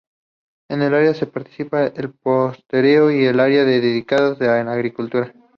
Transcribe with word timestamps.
En 0.67 0.81
el 0.81 0.95
área 0.95 1.13
se 1.13 1.27
practica 1.27 1.85
el 1.85 2.11
pastoreo 2.11 3.11
y 3.11 3.27
hay 3.27 3.39
áreas 3.39 3.67
dedicadas 3.67 4.41
a 4.41 4.59
agricultura. 4.73 5.31